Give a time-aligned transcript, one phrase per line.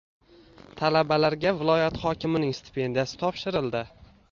[0.79, 3.87] Talabalarga viloyat hokimining stipendiyasi topshirildi